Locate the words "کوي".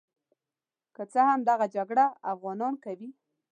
2.85-3.09